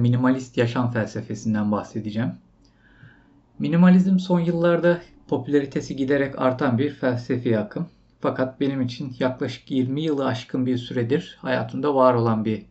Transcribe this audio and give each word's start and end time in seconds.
minimalist 0.00 0.56
yaşam 0.56 0.90
felsefesinden 0.90 1.72
bahsedeceğim. 1.72 2.32
Minimalizm 3.58 4.18
son 4.18 4.40
yıllarda 4.40 5.00
popülaritesi 5.28 5.96
giderek 5.96 6.38
artan 6.38 6.78
bir 6.78 6.90
felsefi 6.90 7.58
akım. 7.58 7.86
Fakat 8.20 8.60
benim 8.60 8.80
için 8.80 9.16
yaklaşık 9.18 9.70
20 9.70 10.02
yılı 10.02 10.26
aşkın 10.26 10.66
bir 10.66 10.78
süredir 10.78 11.38
hayatımda 11.40 11.94
var 11.94 12.14
olan 12.14 12.44
bir 12.44 12.62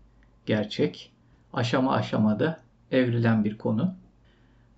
gerçek. 0.45 1.11
Aşama 1.53 1.93
aşamada 1.93 2.59
evrilen 2.91 3.43
bir 3.43 3.57
konu. 3.57 3.95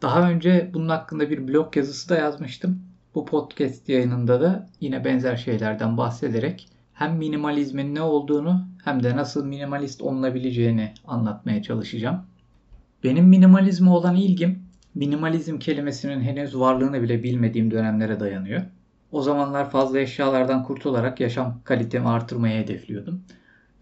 Daha 0.02 0.30
önce 0.30 0.72
bunun 0.74 0.90
hakkında 0.90 1.30
bir 1.30 1.48
blog 1.48 1.78
yazısı 1.78 2.10
da 2.10 2.16
yazmıştım. 2.16 2.84
Bu 3.16 3.26
podcast 3.26 3.90
yayınında 3.90 4.42
da 4.42 4.70
yine 4.80 5.06
benzer 5.06 5.36
şeylerden 5.36 5.98
bahsederek 5.98 6.70
hem 6.94 7.18
minimalizmin 7.18 7.96
ne 7.96 8.02
olduğunu 8.02 8.66
hem 8.84 9.04
de 9.04 9.16
nasıl 9.16 9.46
minimalist 9.46 10.02
olunabileceğini 10.02 10.94
anlatmaya 11.08 11.64
çalışacağım. 11.64 12.31
Benim 13.04 13.26
minimalizme 13.26 13.90
olan 13.90 14.16
ilgim 14.16 14.64
minimalizm 14.96 15.60
kelimesinin 15.60 16.22
henüz 16.22 16.60
varlığını 16.60 17.02
bile 17.02 17.24
bilmediğim 17.24 17.72
dönemlere 17.72 18.20
dayanıyor. 18.20 18.62
O 19.12 19.22
zamanlar 19.22 19.70
fazla 19.70 20.00
eşyalardan 20.00 20.64
kurtularak 20.64 21.20
yaşam 21.20 21.62
kalitemi 21.64 22.08
artırmayı 22.08 22.64
hedefliyordum. 22.64 23.24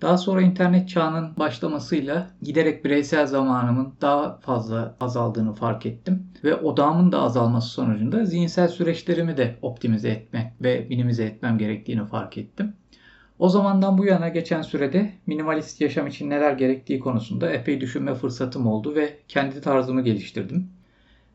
Daha 0.02 0.18
sonra 0.18 0.42
internet 0.42 0.90
çağının 0.90 1.38
başlamasıyla 1.38 2.28
giderek 2.42 2.86
bireysel 2.86 3.28
zamanımın 3.28 3.94
daha 4.02 4.38
fazla 4.38 4.96
azaldığını 5.00 5.54
fark 5.54 5.86
ettim. 5.86 6.28
Ve 6.44 6.56
odağımın 6.56 7.12
da 7.12 7.22
azalması 7.22 7.70
sonucunda 7.70 8.26
zihinsel 8.26 8.68
süreçlerimi 8.68 9.38
de 9.38 9.56
optimize 9.62 10.10
etmek 10.10 10.48
ve 10.62 10.86
minimize 10.90 11.24
etmem 11.24 11.58
gerektiğini 11.58 12.06
fark 12.06 12.38
ettim. 12.38 12.74
O 13.40 13.50
zamandan 13.50 13.98
bu 13.98 14.06
yana 14.06 14.30
geçen 14.30 14.62
sürede 14.62 15.12
minimalist 15.28 15.82
yaşam 15.82 16.08
için 16.08 16.30
neler 16.30 16.54
gerektiği 16.54 17.00
konusunda 17.00 17.52
epey 17.52 17.82
düşünme 17.82 18.16
fırsatım 18.16 18.68
oldu 18.68 18.96
ve 18.96 19.18
kendi 19.28 19.62
tarzımı 19.62 20.02
geliştirdim. 20.02 20.68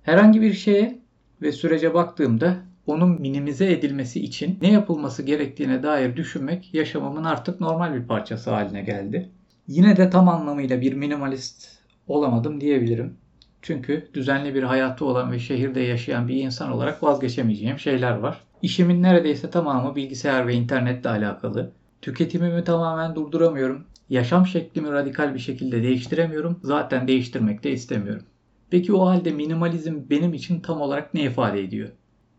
Herhangi 0.03 0.41
bir 0.41 0.53
şeye 0.53 0.99
ve 1.43 1.53
sürece 1.53 1.95
baktığımda 1.95 2.57
onun 2.87 3.21
minimize 3.21 3.73
edilmesi 3.73 4.25
için 4.25 4.59
ne 4.63 4.73
yapılması 4.73 5.23
gerektiğine 5.23 5.83
dair 5.83 6.17
düşünmek 6.17 6.75
yaşamımın 6.75 7.25
artık 7.25 7.61
normal 7.61 7.95
bir 7.95 8.07
parçası 8.07 8.51
haline 8.51 8.83
geldi. 8.83 9.29
Yine 9.69 9.97
de 9.97 10.11
tam 10.11 10.29
anlamıyla 10.29 10.81
bir 10.81 10.93
minimalist 10.93 11.69
olamadım 12.09 12.61
diyebilirim. 12.61 13.17
Çünkü 13.63 14.09
düzenli 14.15 14.55
bir 14.55 14.63
hayatı 14.63 15.05
olan 15.05 15.33
ve 15.33 15.39
şehirde 15.39 15.81
yaşayan 15.81 16.29
bir 16.29 16.37
insan 16.37 16.73
olarak 16.73 17.03
vazgeçemeyeceğim 17.03 17.79
şeyler 17.79 18.19
var. 18.19 18.41
İşimin 18.63 19.03
neredeyse 19.03 19.51
tamamı 19.51 19.97
bilgisayar 19.97 20.47
ve 20.47 20.55
internetle 20.55 21.11
alakalı. 21.11 21.73
Tüketimimi 22.05 22.65
tamamen 22.65 23.15
durduramıyorum. 23.15 23.85
Yaşam 24.11 24.47
şeklimi 24.47 24.93
radikal 24.93 25.35
bir 25.35 25.39
şekilde 25.39 25.83
değiştiremiyorum. 25.83 26.61
Zaten 26.63 27.09
değiştirmek 27.09 27.65
de 27.65 27.71
istemiyorum. 27.71 28.23
Peki 28.71 28.93
o 28.93 29.07
halde 29.07 29.33
minimalizm 29.33 29.97
benim 30.11 30.35
için 30.35 30.61
tam 30.61 30.81
olarak 30.81 31.15
ne 31.15 31.23
ifade 31.23 31.61
ediyor? 31.61 31.89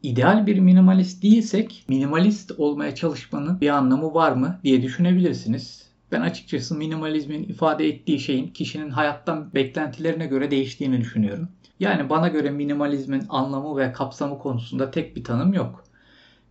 İdeal 0.04 0.48
bir 0.48 0.60
minimalist 0.60 1.24
değilsek 1.24 1.86
minimalist 1.88 2.52
olmaya 2.58 2.96
çalışmanın 2.96 3.62
bir 3.62 3.70
anlamı 3.70 4.14
var 4.14 4.32
mı 4.32 4.60
diye 4.64 4.82
düşünebilirsiniz. 4.82 5.90
Ben 6.12 6.22
açıkçası 6.22 6.76
minimalizmin 6.76 7.44
ifade 7.44 7.88
ettiği 7.88 8.20
şeyin 8.20 8.48
kişinin 8.48 8.90
hayattan 8.90 9.54
beklentilerine 9.54 10.26
göre 10.26 10.52
değiştiğini 10.52 11.02
düşünüyorum. 11.02 11.48
Yani 11.80 12.10
bana 12.10 12.28
göre 12.28 12.52
minimalizmin 12.52 13.24
anlamı 13.30 13.78
ve 13.78 13.92
kapsamı 13.92 14.40
konusunda 14.40 14.92
tek 14.92 15.16
bir 15.16 15.24
tanım 15.24 15.54
yok. 15.54 15.84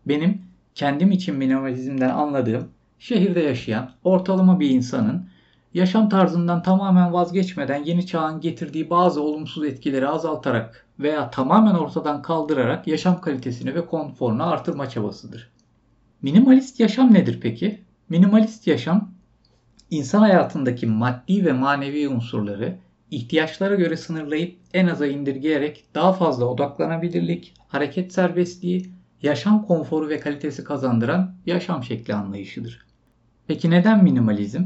Benim 0.07 0.43
kendim 0.75 1.11
için 1.11 1.37
minimalizmden 1.37 2.11
anladığım 2.11 2.69
şehirde 3.05 3.41
yaşayan 3.41 3.91
ortalama 4.05 4.61
bir 4.61 4.71
insanın 4.71 5.29
yaşam 5.75 6.09
tarzından 6.09 6.63
tamamen 6.63 7.13
vazgeçmeden 7.13 7.85
yeni 7.85 8.07
çağın 8.07 8.41
getirdiği 8.41 8.91
bazı 8.91 9.23
olumsuz 9.23 9.65
etkileri 9.65 10.09
azaltarak 10.09 10.87
veya 10.99 11.31
tamamen 11.31 11.75
ortadan 11.75 12.23
kaldırarak 12.23 12.87
yaşam 12.87 13.21
kalitesini 13.21 13.75
ve 13.75 13.87
konforunu 13.87 14.51
artırma 14.51 14.89
çabasıdır. 14.89 15.51
Minimalist 16.23 16.81
yaşam 16.81 17.15
nedir 17.15 17.39
peki? 17.43 17.81
Minimalist 18.09 18.67
yaşam 18.67 19.11
insan 19.91 20.21
hayatındaki 20.21 20.87
maddi 20.87 21.45
ve 21.45 21.53
manevi 21.53 22.09
unsurları 22.09 22.79
ihtiyaçlara 23.11 23.75
göre 23.75 23.97
sınırlayıp 23.97 24.57
en 24.75 24.87
aza 24.87 25.07
indirgeyerek 25.07 25.85
daha 25.95 26.13
fazla 26.13 26.45
odaklanabilirlik, 26.45 27.55
hareket 27.69 28.13
serbestliği, 28.13 28.91
yaşam 29.23 29.67
konforu 29.67 30.09
ve 30.09 30.21
kalitesi 30.21 30.65
kazandıran 30.65 31.35
yaşam 31.47 31.85
şekli 31.85 32.15
anlayışıdır. 32.15 32.94
Peki 33.47 33.71
neden 33.71 34.05
minimalizm? 34.05 34.63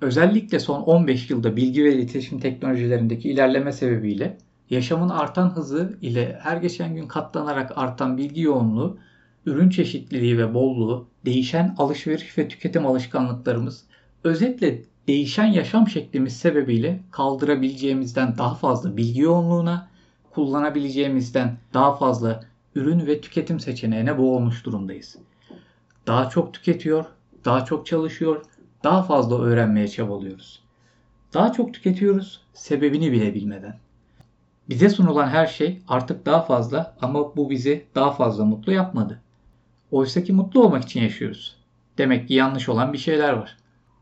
Özellikle 0.00 0.58
son 0.60 0.80
15 0.80 1.30
yılda 1.30 1.56
bilgi 1.56 1.84
ve 1.84 1.94
iletişim 1.94 2.40
teknolojilerindeki 2.40 3.30
ilerleme 3.30 3.72
sebebiyle 3.72 4.38
yaşamın 4.70 5.08
artan 5.08 5.50
hızı 5.50 5.98
ile 6.02 6.38
her 6.42 6.56
geçen 6.56 6.94
gün 6.94 7.06
katlanarak 7.06 7.78
artan 7.78 8.16
bilgi 8.16 8.40
yoğunluğu, 8.40 8.98
ürün 9.46 9.70
çeşitliliği 9.70 10.38
ve 10.38 10.54
bolluğu, 10.54 11.08
değişen 11.24 11.74
alışveriş 11.78 12.38
ve 12.38 12.48
tüketim 12.48 12.86
alışkanlıklarımız, 12.86 13.84
özetle 14.24 14.82
değişen 15.08 15.46
yaşam 15.46 15.88
şeklimiz 15.88 16.36
sebebiyle 16.36 17.00
kaldırabileceğimizden 17.10 18.38
daha 18.38 18.54
fazla 18.54 18.96
bilgi 18.96 19.20
yoğunluğuna, 19.20 19.88
kullanabileceğimizden 20.30 21.56
daha 21.74 21.96
fazla 21.96 22.44
ürün 22.74 23.06
ve 23.06 23.20
tüketim 23.20 23.60
seçeneğine 23.60 24.18
boğulmuş 24.18 24.64
durumdayız. 24.66 25.16
Daha 26.06 26.28
çok 26.28 26.54
tüketiyor, 26.54 27.04
daha 27.44 27.64
çok 27.64 27.86
çalışıyor, 27.86 28.44
daha 28.84 29.02
fazla 29.02 29.40
öğrenmeye 29.40 29.88
çabalıyoruz. 29.88 30.62
Daha 31.34 31.52
çok 31.52 31.74
tüketiyoruz 31.74 32.40
sebebini 32.52 33.12
bile 33.12 33.34
bilmeden. 33.34 33.78
Bize 34.68 34.88
sunulan 34.90 35.28
her 35.28 35.46
şey 35.46 35.82
artık 35.88 36.26
daha 36.26 36.42
fazla 36.42 36.96
ama 37.02 37.36
bu 37.36 37.50
bizi 37.50 37.86
daha 37.94 38.12
fazla 38.12 38.44
mutlu 38.44 38.72
yapmadı. 38.72 39.20
Oysa 39.90 40.24
ki 40.24 40.32
mutlu 40.32 40.64
olmak 40.64 40.82
için 40.82 41.00
yaşıyoruz. 41.00 41.56
Demek 41.98 42.28
ki 42.28 42.34
yanlış 42.34 42.68
olan 42.68 42.92
bir 42.92 42.98
şeyler 42.98 43.32
var. 43.32 43.56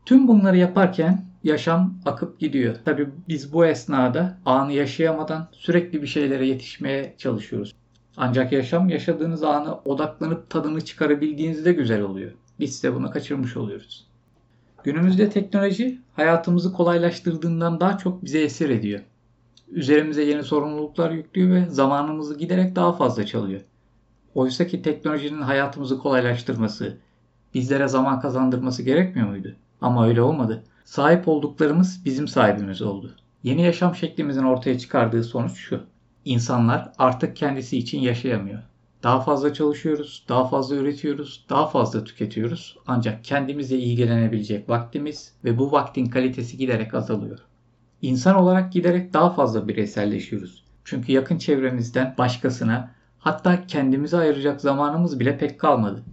Tüm 0.05 0.27
bunları 0.27 0.57
yaparken 0.57 1.25
yaşam 1.43 1.93
akıp 2.05 2.39
gidiyor. 2.39 2.75
Tabi 2.85 3.09
biz 3.27 3.53
bu 3.53 3.65
esnada 3.65 4.37
anı 4.45 4.73
yaşayamadan 4.73 5.47
sürekli 5.51 6.01
bir 6.01 6.07
şeylere 6.07 6.47
yetişmeye 6.47 7.15
çalışıyoruz. 7.17 7.75
Ancak 8.17 8.51
yaşam 8.51 8.89
yaşadığınız 8.89 9.43
anı 9.43 9.75
odaklanıp 9.75 10.49
tadını 10.49 10.85
çıkarabildiğinizde 10.85 11.73
güzel 11.73 12.01
oluyor. 12.01 12.31
Biz 12.59 12.83
de 12.83 12.95
bunu 12.95 13.11
kaçırmış 13.11 13.57
oluyoruz. 13.57 14.07
Günümüzde 14.83 15.29
teknoloji 15.29 15.99
hayatımızı 16.15 16.73
kolaylaştırdığından 16.73 17.79
daha 17.79 17.97
çok 17.97 18.23
bize 18.23 18.39
esir 18.39 18.69
ediyor. 18.69 18.99
Üzerimize 19.71 20.23
yeni 20.23 20.43
sorumluluklar 20.43 21.11
yüklüyor 21.11 21.55
ve 21.55 21.69
zamanımızı 21.69 22.37
giderek 22.37 22.75
daha 22.75 22.93
fazla 22.93 23.25
çalıyor. 23.25 23.61
Oysa 24.35 24.67
ki 24.67 24.81
teknolojinin 24.81 25.41
hayatımızı 25.41 25.99
kolaylaştırması, 25.99 26.97
bizlere 27.53 27.87
zaman 27.87 28.19
kazandırması 28.19 28.83
gerekmiyor 28.83 29.29
muydu? 29.29 29.55
Ama 29.81 30.07
öyle 30.07 30.21
olmadı. 30.21 30.63
Sahip 30.85 31.27
olduklarımız 31.27 32.01
bizim 32.05 32.27
sahibimiz 32.27 32.81
oldu. 32.81 33.15
Yeni 33.43 33.61
yaşam 33.61 33.95
şeklimizin 33.95 34.43
ortaya 34.43 34.79
çıkardığı 34.79 35.23
sonuç 35.23 35.57
şu. 35.57 35.83
İnsanlar 36.25 36.91
artık 36.97 37.35
kendisi 37.35 37.77
için 37.77 37.99
yaşayamıyor. 37.99 38.59
Daha 39.03 39.21
fazla 39.21 39.53
çalışıyoruz, 39.53 40.23
daha 40.29 40.47
fazla 40.47 40.75
üretiyoruz, 40.75 41.45
daha 41.49 41.67
fazla 41.67 42.03
tüketiyoruz. 42.03 42.77
Ancak 42.87 43.23
kendimize 43.23 43.77
ilgilenebilecek 43.77 44.69
vaktimiz 44.69 45.33
ve 45.43 45.57
bu 45.57 45.71
vaktin 45.71 46.05
kalitesi 46.05 46.57
giderek 46.57 46.93
azalıyor. 46.93 47.39
İnsan 48.01 48.35
olarak 48.35 48.73
giderek 48.73 49.13
daha 49.13 49.29
fazla 49.29 49.67
bireyselleşiyoruz. 49.67 50.63
Çünkü 50.83 51.11
yakın 51.11 51.37
çevremizden 51.37 52.15
başkasına 52.17 52.91
hatta 53.19 53.67
kendimize 53.67 54.17
ayıracak 54.17 54.61
zamanımız 54.61 55.19
bile 55.19 55.37
pek 55.37 55.59
kalmadı. 55.59 56.03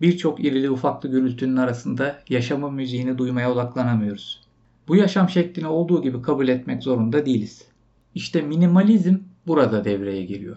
Birçok 0.00 0.44
irili 0.44 0.70
ufaklı 0.70 1.08
gürültünün 1.08 1.56
arasında 1.56 2.18
yaşamın 2.28 2.74
müziğini 2.74 3.18
duymaya 3.18 3.52
odaklanamıyoruz. 3.52 4.40
Bu 4.88 4.96
yaşam 4.96 5.28
şeklini 5.28 5.66
olduğu 5.66 6.02
gibi 6.02 6.22
kabul 6.22 6.48
etmek 6.48 6.82
zorunda 6.82 7.26
değiliz. 7.26 7.64
İşte 8.14 8.42
minimalizm 8.42 9.16
burada 9.46 9.84
devreye 9.84 10.24
giriyor. 10.24 10.56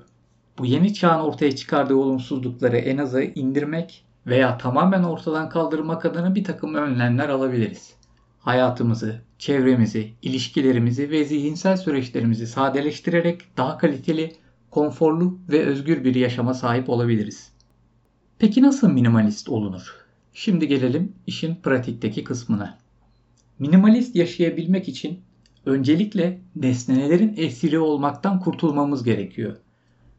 Bu 0.57 0.65
yeni 0.65 0.94
çağın 0.94 1.19
ortaya 1.19 1.56
çıkardığı 1.56 1.95
olumsuzlukları 1.95 2.77
en 2.77 2.98
aza 2.98 3.21
indirmek 3.21 4.04
veya 4.27 4.57
tamamen 4.57 5.04
ortadan 5.04 5.50
kaldırmak 5.50 6.06
adına 6.06 6.36
bir 6.36 6.44
takım 6.44 6.75
önlemler 6.75 7.30
alabiliriz. 7.30 7.94
Hayatımızı, 8.39 9.21
çevremizi, 9.39 10.13
ilişkilerimizi 10.21 11.09
ve 11.09 11.25
zihinsel 11.25 11.77
süreçlerimizi 11.77 12.48
sadeleştirerek 12.48 13.42
daha 13.57 13.77
kaliteli, 13.77 14.36
konforlu 14.71 15.39
ve 15.50 15.65
özgür 15.65 16.04
bir 16.04 16.15
yaşama 16.15 16.54
sahip 16.54 16.89
olabiliriz. 16.89 17.51
Peki 18.39 18.62
nasıl 18.62 18.89
minimalist 18.89 19.50
olunur? 19.50 19.95
Şimdi 20.33 20.68
gelelim 20.68 21.13
işin 21.27 21.56
pratikteki 21.56 22.24
kısmına. 22.24 22.77
Minimalist 23.59 24.15
yaşayabilmek 24.15 24.88
için 24.88 25.19
öncelikle 25.65 26.39
nesnelerin 26.56 27.33
esiri 27.38 27.80
olmaktan 27.80 28.39
kurtulmamız 28.39 29.04
gerekiyor 29.04 29.56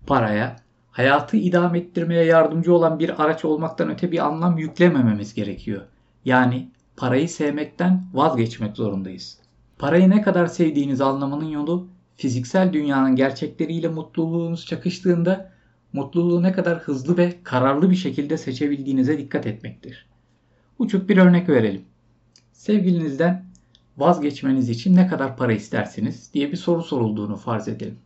paraya 0.09 0.57
hayatı 0.91 1.37
idame 1.37 1.79
ettirmeye 1.79 2.25
yardımcı 2.25 2.75
olan 2.75 2.99
bir 2.99 3.23
araç 3.23 3.45
olmaktan 3.45 3.91
öte 3.91 4.13
bir 4.13 4.27
anlam 4.27 4.59
yüklemememiz 4.59 5.35
gerekiyor. 5.35 5.83
Yani 6.25 6.69
parayı 6.97 7.29
sevmekten 7.29 8.05
vazgeçmek 8.13 8.77
zorundayız. 8.77 9.39
Parayı 9.79 10.11
ne 10.11 10.23
kadar 10.23 10.47
sevdiğinizi 10.47 11.05
anlamanın 11.05 11.49
yolu 11.49 11.89
fiziksel 12.17 12.73
dünyanın 12.73 13.17
gerçekleriyle 13.17 13.89
mutluluğunuz 13.89 14.67
çakıştığında 14.67 15.53
mutluluğu 15.93 16.43
ne 16.43 16.53
kadar 16.53 16.79
hızlı 16.79 17.17
ve 17.17 17.35
kararlı 17.43 17.91
bir 17.91 17.97
şekilde 17.97 18.39
seçebildiğinize 18.39 19.19
dikkat 19.19 19.47
etmektir. 19.47 20.07
Uçuk 20.79 21.09
bir 21.09 21.17
örnek 21.17 21.49
verelim. 21.49 21.83
Sevgilinizden 22.53 23.45
vazgeçmeniz 23.97 24.69
için 24.69 24.97
ne 24.97 25.07
kadar 25.07 25.37
para 25.37 25.53
istersiniz 25.53 26.31
diye 26.35 26.53
bir 26.53 26.57
soru 26.57 26.83
sorulduğunu 26.83 27.37
farz 27.37 27.69
edelim. 27.69 27.99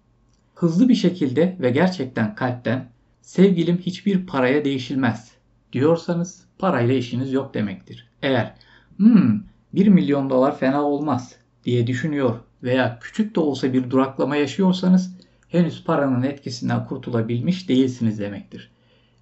Hızlı 0.62 0.88
bir 0.88 0.94
şekilde 0.94 1.56
ve 1.60 1.70
gerçekten 1.70 2.34
kalpten 2.34 2.88
sevgilim 3.22 3.78
hiçbir 3.78 4.26
paraya 4.26 4.64
değişilmez 4.64 5.32
diyorsanız 5.72 6.44
parayla 6.58 6.94
işiniz 6.94 7.32
yok 7.32 7.54
demektir. 7.54 8.08
Eğer 8.22 8.54
hmm 8.96 9.40
1 9.74 9.88
milyon 9.88 10.30
dolar 10.30 10.58
fena 10.58 10.82
olmaz 10.82 11.34
diye 11.64 11.86
düşünüyor 11.86 12.38
veya 12.62 12.98
küçük 12.98 13.36
de 13.36 13.40
olsa 13.40 13.72
bir 13.72 13.90
duraklama 13.90 14.36
yaşıyorsanız 14.36 15.16
henüz 15.48 15.84
paranın 15.84 16.22
etkisinden 16.22 16.86
kurtulabilmiş 16.86 17.68
değilsiniz 17.68 18.18
demektir. 18.18 18.70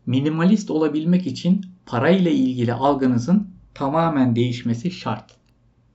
Minimalist 0.07 0.71
olabilmek 0.71 1.27
için 1.27 1.67
parayla 1.87 2.31
ilgili 2.31 2.73
algınızın 2.73 3.49
tamamen 3.75 4.37
değişmesi 4.37 4.91
şart. 4.91 5.37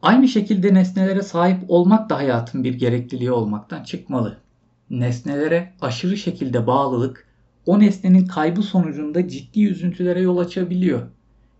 Aynı 0.02 0.28
şekilde 0.28 0.74
nesnelere 0.74 1.22
sahip 1.22 1.60
olmak 1.68 2.10
da 2.10 2.18
hayatın 2.18 2.64
bir 2.64 2.74
gerekliliği 2.74 3.32
olmaktan 3.32 3.84
çıkmalı. 3.84 4.45
Nesnelere 4.90 5.74
aşırı 5.82 6.18
şekilde 6.18 6.68
bağlılık 6.68 7.28
o 7.66 7.80
nesnenin 7.80 8.26
kaybı 8.26 8.62
sonucunda 8.62 9.28
ciddi 9.28 9.66
üzüntülere 9.66 10.22
yol 10.22 10.38
açabiliyor. 10.38 11.02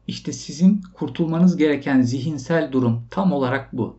İşte 0.08 0.34
sizin 0.34 0.82
kurtulmanız 0.94 1.58
gereken 1.58 2.02
zihinsel 2.02 2.72
durum 2.72 3.04
tam 3.10 3.32
olarak 3.32 3.74
bu. 3.74 3.98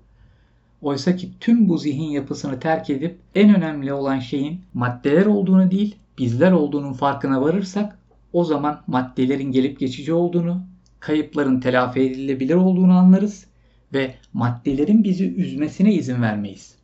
Oysa 0.83 1.17
ki 1.17 1.31
tüm 1.41 1.69
bu 1.69 1.79
zihin 1.79 2.11
yapısını 2.11 2.61
terk 2.61 2.91
edip 2.91 3.19
en 3.35 3.57
önemli 3.57 3.93
olan 3.93 4.19
şeyin 4.19 4.61
maddeler 4.75 5.27
olduğunu 5.27 5.71
değil 5.71 5.97
bizler 6.19 6.53
olduğunun 6.53 6.93
farkına 6.93 7.43
varırsak 7.43 7.99
o 8.33 8.45
zaman 8.45 8.83
maddelerin 8.87 9.53
gelip 9.53 9.81
geçici 9.81 10.13
olduğunu, 10.13 10.67
kayıpların 11.01 11.61
telafi 11.61 12.01
edilebilir 12.01 12.55
olduğunu 12.55 12.93
anlarız 12.93 13.47
ve 13.93 14.15
maddelerin 14.33 15.05
bizi 15.05 15.35
üzmesine 15.35 15.95
izin 15.95 16.23
vermeyiz. 16.23 16.76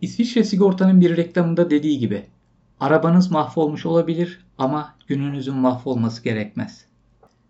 İsviçre 0.00 0.44
sigortanın 0.44 1.00
bir 1.00 1.16
reklamında 1.16 1.70
dediği 1.70 1.98
gibi 1.98 2.26
arabanız 2.80 3.30
mahvolmuş 3.30 3.86
olabilir 3.86 4.46
ama 4.58 4.94
gününüzün 5.06 5.54
mahvolması 5.54 6.24
gerekmez. 6.24 6.84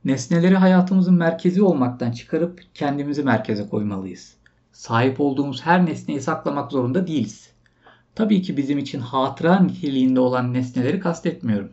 Nesneleri 0.04 0.56
hayatımızın 0.56 1.14
merkezi 1.14 1.62
olmaktan 1.62 2.12
çıkarıp 2.12 2.60
kendimizi 2.74 3.22
merkeze 3.22 3.68
koymalıyız. 3.68 4.34
Sahip 4.72 5.20
olduğumuz 5.20 5.62
her 5.62 5.86
nesneyi 5.86 6.20
saklamak 6.20 6.72
zorunda 6.72 7.06
değiliz. 7.06 7.50
Tabii 8.14 8.42
ki 8.42 8.56
bizim 8.56 8.78
için 8.78 9.00
hatıra 9.00 9.60
niteliğinde 9.60 10.20
olan 10.20 10.52
nesneleri 10.52 11.00
kastetmiyorum. 11.00 11.72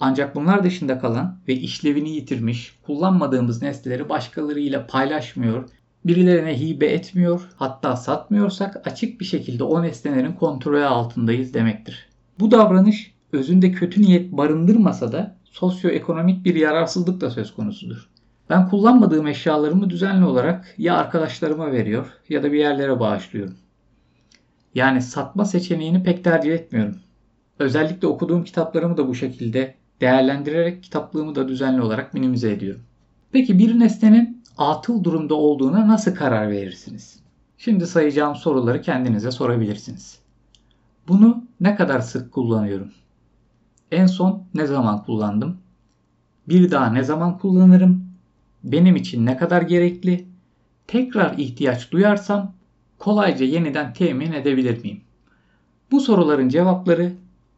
Ancak 0.00 0.34
bunlar 0.34 0.64
dışında 0.64 0.98
kalan 0.98 1.38
ve 1.48 1.54
işlevini 1.54 2.10
yitirmiş, 2.10 2.78
kullanmadığımız 2.82 3.62
nesneleri 3.62 4.08
başkalarıyla 4.08 4.86
paylaşmıyor, 4.86 5.68
birilerine 6.04 6.60
hibe 6.60 6.86
etmiyor, 6.86 7.48
hatta 7.56 7.96
satmıyorsak 7.96 8.86
açık 8.86 9.20
bir 9.20 9.24
şekilde 9.24 9.64
o 9.64 9.82
nesnelerin 9.82 10.32
kontrolü 10.32 10.84
altındayız 10.84 11.54
demektir. 11.54 12.08
Bu 12.40 12.50
davranış 12.50 13.14
özünde 13.32 13.72
kötü 13.72 14.02
niyet 14.02 14.32
barındırmasa 14.32 15.12
da 15.12 15.36
sosyoekonomik 15.44 16.44
bir 16.44 16.54
yararsızlık 16.54 17.20
da 17.20 17.30
söz 17.30 17.54
konusudur. 17.54 18.08
Ben 18.50 18.68
kullanmadığım 18.68 19.26
eşyalarımı 19.26 19.90
düzenli 19.90 20.24
olarak 20.24 20.74
ya 20.78 20.96
arkadaşlarıma 20.96 21.72
veriyor 21.72 22.06
ya 22.28 22.42
da 22.42 22.52
bir 22.52 22.58
yerlere 22.58 23.00
bağışlıyorum. 23.00 23.54
Yani 24.74 25.02
satma 25.02 25.44
seçeneğini 25.44 26.02
pek 26.02 26.24
tercih 26.24 26.52
etmiyorum. 26.52 26.96
Özellikle 27.58 28.06
okuduğum 28.06 28.44
kitaplarımı 28.44 28.96
da 28.96 29.08
bu 29.08 29.14
şekilde 29.14 29.74
değerlendirerek 30.00 30.82
kitaplığımı 30.82 31.34
da 31.34 31.48
düzenli 31.48 31.82
olarak 31.82 32.14
minimize 32.14 32.52
ediyorum. 32.52 32.82
Peki 33.32 33.58
bir 33.58 33.78
nesnenin 33.78 34.42
atıl 34.58 35.04
durumda 35.04 35.34
olduğuna 35.34 35.88
nasıl 35.88 36.14
karar 36.14 36.50
verirsiniz? 36.50 37.20
Şimdi 37.58 37.86
sayacağım 37.86 38.36
soruları 38.36 38.82
kendinize 38.82 39.30
sorabilirsiniz. 39.30 40.18
Bunu 41.08 41.44
ne 41.60 41.74
kadar 41.74 42.00
sık 42.00 42.32
kullanıyorum? 42.32 42.90
En 43.92 44.06
son 44.06 44.42
ne 44.54 44.66
zaman 44.66 45.04
kullandım? 45.04 45.56
Bir 46.48 46.70
daha 46.70 46.92
ne 46.92 47.04
zaman 47.04 47.38
kullanırım? 47.38 48.04
Benim 48.64 48.96
için 48.96 49.26
ne 49.26 49.36
kadar 49.36 49.62
gerekli? 49.62 50.26
Tekrar 50.86 51.38
ihtiyaç 51.38 51.92
duyarsam 51.92 52.52
kolayca 52.98 53.46
yeniden 53.46 53.92
temin 53.92 54.32
edebilir 54.32 54.82
miyim? 54.82 55.00
Bu 55.90 56.00
soruların 56.00 56.48
cevapları 56.48 57.12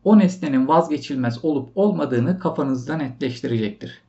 o 0.04 0.18
nesnenin 0.18 0.68
vazgeçilmez 0.68 1.44
olup 1.44 1.70
olmadığını 1.74 2.38
kafanızda 2.38 2.96
netleştirecektir. 2.96 4.00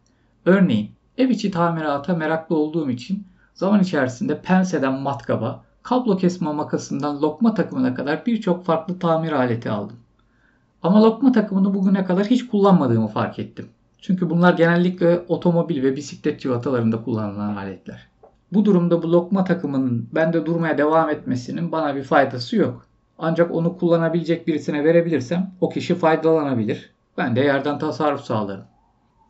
Örneğin 0.45 0.94
ev 1.17 1.29
içi 1.29 1.51
tamirata 1.51 2.15
meraklı 2.15 2.55
olduğum 2.55 2.89
için 2.89 3.27
zaman 3.53 3.79
içerisinde 3.79 4.41
penseden 4.41 4.93
matkaba, 4.93 5.63
kablo 5.83 6.17
kesme 6.17 6.53
makasından 6.53 7.21
lokma 7.21 7.53
takımına 7.53 7.95
kadar 7.95 8.25
birçok 8.25 8.65
farklı 8.65 8.99
tamir 8.99 9.31
aleti 9.31 9.69
aldım. 9.69 9.97
Ama 10.83 11.03
lokma 11.03 11.31
takımını 11.31 11.73
bugüne 11.73 12.05
kadar 12.05 12.25
hiç 12.25 12.47
kullanmadığımı 12.47 13.07
fark 13.07 13.39
ettim. 13.39 13.67
Çünkü 14.01 14.29
bunlar 14.29 14.53
genellikle 14.53 15.25
otomobil 15.27 15.83
ve 15.83 15.95
bisiklet 15.95 16.41
civatalarında 16.41 17.03
kullanılan 17.03 17.55
aletler. 17.55 18.07
Bu 18.51 18.65
durumda 18.65 19.03
bu 19.03 19.11
lokma 19.11 19.43
takımının 19.43 20.09
bende 20.11 20.45
durmaya 20.45 20.77
devam 20.77 21.09
etmesinin 21.09 21.71
bana 21.71 21.95
bir 21.95 22.03
faydası 22.03 22.55
yok. 22.55 22.85
Ancak 23.17 23.51
onu 23.51 23.77
kullanabilecek 23.77 24.47
birisine 24.47 24.83
verebilirsem 24.83 25.51
o 25.61 25.69
kişi 25.69 25.95
faydalanabilir. 25.95 26.89
Ben 27.17 27.35
de 27.35 27.39
yerden 27.39 27.79
tasarruf 27.79 28.21
sağlarım. 28.21 28.65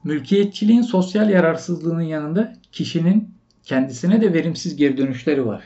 Mülkiyetçiliğin 0.06 0.81
sosyal 0.81 1.30
yararsızlığının 1.30 2.02
yanında 2.02 2.54
kişinin 2.72 3.30
kendisine 3.63 4.22
de 4.22 4.34
verimsiz 4.34 4.75
geri 4.75 4.98
dönüşleri 4.98 5.46
var. 5.46 5.63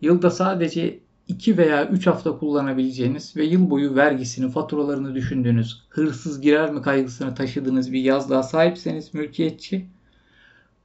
Yılda 0.00 0.30
sadece 0.30 0.98
2 1.28 1.58
veya 1.58 1.88
3 1.88 2.06
hafta 2.06 2.38
kullanabileceğiniz 2.38 3.36
ve 3.36 3.44
yıl 3.44 3.70
boyu 3.70 3.94
vergisini, 3.94 4.50
faturalarını 4.50 5.14
düşündüğünüz, 5.14 5.82
hırsız 5.88 6.40
girer 6.40 6.72
mi 6.72 6.82
kaygısını 6.82 7.34
taşıdığınız 7.34 7.92
bir 7.92 8.00
yazlığa 8.00 8.42
sahipseniz 8.42 9.14
mülkiyetçi, 9.14 9.86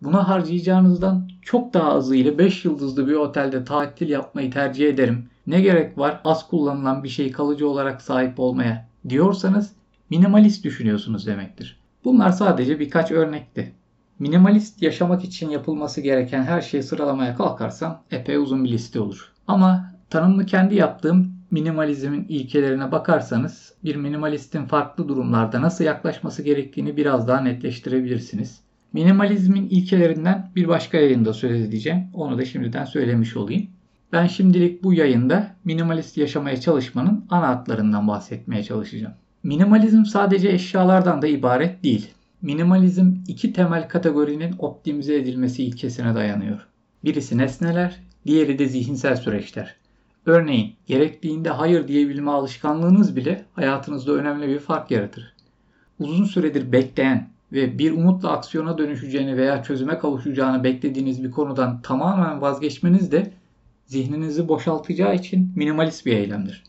buna 0.01 0.27
harcayacağınızdan 0.27 1.29
çok 1.41 1.73
daha 1.73 1.93
azıyla 1.93 2.37
5 2.37 2.65
yıldızlı 2.65 3.07
bir 3.07 3.13
otelde 3.13 3.63
tatil 3.63 4.09
yapmayı 4.09 4.51
tercih 4.51 4.89
ederim. 4.89 5.29
Ne 5.47 5.61
gerek 5.61 5.97
var 5.97 6.21
az 6.25 6.47
kullanılan 6.47 7.03
bir 7.03 7.09
şeyi 7.09 7.31
kalıcı 7.31 7.69
olarak 7.69 8.01
sahip 8.01 8.39
olmaya 8.39 8.87
diyorsanız 9.09 9.73
minimalist 10.09 10.63
düşünüyorsunuz 10.63 11.27
demektir. 11.27 11.82
Bunlar 12.05 12.31
sadece 12.31 12.79
birkaç 12.79 13.11
örnekti. 13.11 13.73
Minimalist 14.19 14.81
yaşamak 14.81 15.23
için 15.23 15.49
yapılması 15.49 16.01
gereken 16.01 16.43
her 16.43 16.61
şeyi 16.61 16.83
sıralamaya 16.83 17.35
kalkarsam 17.35 18.03
epey 18.11 18.35
uzun 18.35 18.63
bir 18.63 18.71
liste 18.71 18.99
olur. 18.99 19.31
Ama 19.47 19.93
tanımlı 20.09 20.45
kendi 20.45 20.75
yaptığım 20.75 21.33
minimalizmin 21.51 22.25
ilkelerine 22.29 22.91
bakarsanız 22.91 23.73
bir 23.83 23.95
minimalistin 23.95 24.65
farklı 24.65 25.07
durumlarda 25.07 25.61
nasıl 25.61 25.83
yaklaşması 25.83 26.43
gerektiğini 26.43 26.97
biraz 26.97 27.27
daha 27.27 27.41
netleştirebilirsiniz. 27.41 28.59
Minimalizmin 28.93 29.69
ilkelerinden 29.69 30.51
bir 30.55 30.67
başka 30.67 30.97
yayında 30.97 31.33
söz 31.33 31.61
edeceğim. 31.61 32.03
Onu 32.13 32.37
da 32.37 32.45
şimdiden 32.45 32.85
söylemiş 32.85 33.37
olayım. 33.37 33.67
Ben 34.11 34.27
şimdilik 34.27 34.83
bu 34.83 34.93
yayında 34.93 35.55
minimalist 35.65 36.17
yaşamaya 36.17 36.61
çalışmanın 36.61 37.25
ana 37.29 37.47
hatlarından 37.47 38.07
bahsetmeye 38.07 38.63
çalışacağım. 38.63 39.13
Minimalizm 39.43 40.05
sadece 40.05 40.49
eşyalardan 40.49 41.21
da 41.21 41.27
ibaret 41.27 41.83
değil. 41.83 42.09
Minimalizm 42.41 43.11
iki 43.27 43.53
temel 43.53 43.89
kategorinin 43.89 44.55
optimize 44.59 45.15
edilmesi 45.15 45.63
ilkesine 45.63 46.15
dayanıyor. 46.15 46.67
Birisi 47.03 47.37
nesneler, 47.37 47.99
diğeri 48.25 48.59
de 48.59 48.65
zihinsel 48.67 49.15
süreçler. 49.15 49.75
Örneğin 50.25 50.73
gerektiğinde 50.87 51.49
hayır 51.49 51.87
diyebilme 51.87 52.31
alışkanlığınız 52.31 53.15
bile 53.15 53.45
hayatınızda 53.53 54.11
önemli 54.13 54.47
bir 54.47 54.59
fark 54.59 54.91
yaratır. 54.91 55.33
Uzun 55.99 56.25
süredir 56.25 56.71
bekleyen 56.71 57.29
ve 57.51 57.79
bir 57.79 57.91
umutla 57.91 58.31
aksiyona 58.31 58.77
dönüşeceğini 58.77 59.37
veya 59.37 59.63
çözüme 59.63 59.99
kavuşacağını 59.99 60.63
beklediğiniz 60.63 61.23
bir 61.23 61.31
konudan 61.31 61.81
tamamen 61.81 62.41
vazgeçmeniz 62.41 63.11
de 63.11 63.31
zihninizi 63.85 64.47
boşaltacağı 64.47 65.15
için 65.15 65.51
minimalist 65.55 66.05
bir 66.05 66.13
eylemdir. 66.13 66.63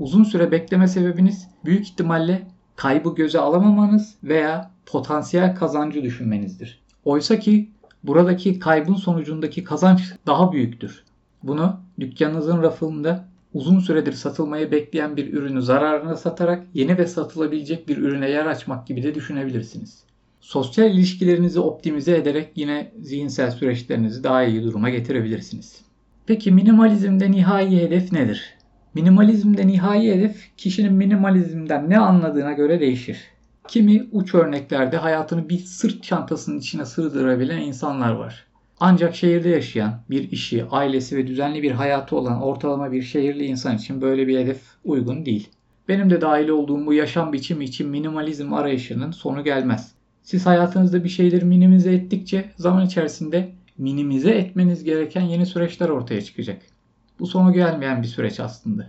Uzun 0.00 0.24
süre 0.24 0.50
bekleme 0.50 0.88
sebebiniz 0.88 1.48
büyük 1.64 1.84
ihtimalle 1.84 2.42
kaybı 2.76 3.14
göze 3.14 3.38
alamamanız 3.38 4.14
veya 4.24 4.70
potansiyel 4.86 5.56
kazancı 5.56 6.02
düşünmenizdir. 6.02 6.80
Oysa 7.04 7.38
ki 7.38 7.70
buradaki 8.04 8.58
kaybın 8.58 8.94
sonucundaki 8.94 9.64
kazanç 9.64 10.00
daha 10.26 10.52
büyüktür. 10.52 11.04
Bunu 11.42 11.80
dükkanınızın 12.00 12.62
rafında 12.62 13.24
uzun 13.54 13.78
süredir 13.78 14.12
satılmayı 14.12 14.70
bekleyen 14.70 15.16
bir 15.16 15.32
ürünü 15.32 15.62
zararına 15.62 16.16
satarak 16.16 16.66
yeni 16.74 16.98
ve 16.98 17.06
satılabilecek 17.06 17.88
bir 17.88 17.96
ürüne 17.96 18.30
yer 18.30 18.46
açmak 18.46 18.86
gibi 18.86 19.02
de 19.02 19.14
düşünebilirsiniz. 19.14 20.04
Sosyal 20.40 20.90
ilişkilerinizi 20.90 21.60
optimize 21.60 22.16
ederek 22.16 22.52
yine 22.56 22.92
zihinsel 23.00 23.50
süreçlerinizi 23.50 24.24
daha 24.24 24.44
iyi 24.44 24.62
duruma 24.62 24.90
getirebilirsiniz. 24.90 25.80
Peki 26.26 26.52
minimalizmde 26.52 27.30
nihai 27.30 27.76
hedef 27.76 28.12
nedir? 28.12 28.59
Minimalizmde 28.94 29.66
nihai 29.66 30.10
hedef 30.10 30.56
kişinin 30.56 30.92
minimalizmden 30.92 31.90
ne 31.90 31.98
anladığına 31.98 32.52
göre 32.52 32.80
değişir. 32.80 33.18
Kimi 33.68 34.06
uç 34.12 34.34
örneklerde 34.34 34.96
hayatını 34.96 35.48
bir 35.48 35.58
sırt 35.58 36.02
çantasının 36.02 36.58
içine 36.58 36.86
sığdırabilen 36.86 37.60
insanlar 37.60 38.12
var. 38.12 38.46
Ancak 38.80 39.16
şehirde 39.16 39.48
yaşayan, 39.48 40.00
bir 40.10 40.30
işi, 40.30 40.64
ailesi 40.70 41.16
ve 41.16 41.26
düzenli 41.26 41.62
bir 41.62 41.70
hayatı 41.70 42.16
olan 42.16 42.42
ortalama 42.42 42.92
bir 42.92 43.02
şehirli 43.02 43.44
insan 43.44 43.76
için 43.76 44.00
böyle 44.00 44.26
bir 44.26 44.38
hedef 44.38 44.60
uygun 44.84 45.26
değil. 45.26 45.48
Benim 45.88 46.10
de 46.10 46.20
dahil 46.20 46.48
olduğum 46.48 46.86
bu 46.86 46.94
yaşam 46.94 47.32
biçimi 47.32 47.64
için 47.64 47.88
minimalizm 47.88 48.52
arayışının 48.52 49.10
sonu 49.10 49.44
gelmez. 49.44 49.92
Siz 50.22 50.46
hayatınızda 50.46 51.04
bir 51.04 51.08
şeyleri 51.08 51.44
minimize 51.44 51.92
ettikçe 51.92 52.50
zaman 52.56 52.86
içerisinde 52.86 53.52
minimize 53.78 54.30
etmeniz 54.30 54.84
gereken 54.84 55.22
yeni 55.22 55.46
süreçler 55.46 55.88
ortaya 55.88 56.22
çıkacak. 56.22 56.62
Bu 57.20 57.26
sonu 57.26 57.52
gelmeyen 57.52 58.02
bir 58.02 58.08
süreç 58.08 58.40
aslında. 58.40 58.86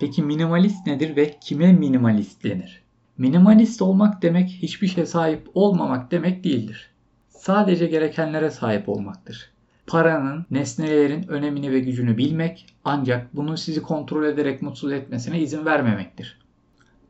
Peki 0.00 0.22
minimalist 0.22 0.86
nedir 0.86 1.16
ve 1.16 1.36
kime 1.40 1.72
minimalist 1.72 2.44
denir? 2.44 2.82
Minimalist 3.18 3.82
olmak 3.82 4.22
demek 4.22 4.50
hiçbir 4.50 4.86
şeye 4.86 5.06
sahip 5.06 5.50
olmamak 5.54 6.10
demek 6.10 6.44
değildir. 6.44 6.90
Sadece 7.28 7.86
gerekenlere 7.86 8.50
sahip 8.50 8.88
olmaktır. 8.88 9.52
Paranın, 9.86 10.46
nesnelerin 10.50 11.28
önemini 11.28 11.70
ve 11.70 11.80
gücünü 11.80 12.18
bilmek 12.18 12.66
ancak 12.84 13.36
bunun 13.36 13.54
sizi 13.54 13.82
kontrol 13.82 14.24
ederek 14.24 14.62
mutsuz 14.62 14.92
etmesine 14.92 15.40
izin 15.40 15.64
vermemektir. 15.64 16.38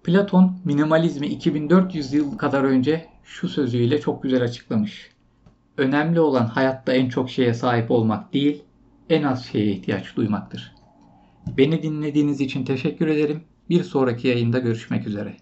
Platon 0.05 0.57
minimalizmi 0.65 1.27
2400 1.27 2.13
yıl 2.13 2.39
kadar 2.39 2.65
önce 2.65 3.07
şu 3.25 3.49
sözüyle 3.49 4.01
çok 4.01 4.23
güzel 4.23 4.43
açıklamış. 4.43 5.11
Önemli 5.77 6.21
olan 6.21 6.47
hayatta 6.47 6.93
en 6.93 7.09
çok 7.09 7.31
şeye 7.31 7.55
sahip 7.55 7.91
olmak 7.91 8.33
değil, 8.33 8.63
en 9.11 9.23
az 9.23 9.47
şeye 9.47 9.67
ihtiyaç 9.67 10.17
duymaktır. 10.17 10.75
Beni 11.57 11.83
dinlediğiniz 11.83 12.41
için 12.41 12.65
teşekkür 12.65 13.07
ederim. 13.07 13.45
Bir 13.69 13.83
sonraki 13.83 14.29
yayında 14.29 14.59
görüşmek 14.59 15.07
üzere. 15.07 15.37